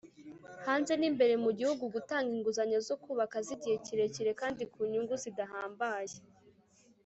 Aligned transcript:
Hanze 0.65 0.93
n 0.97 1.03
imbere 1.09 1.33
mu 1.43 1.51
gihugu 1.59 1.83
gutanga 1.95 2.29
inguzanyo 2.37 2.79
zo 2.87 2.95
kubaka 3.03 3.35
z 3.45 3.47
igihe 3.55 3.75
kirekire 3.85 4.31
kandi 4.41 4.63
ku 4.71 4.79
nyungu 4.91 5.13
zidahambaye 5.23 6.15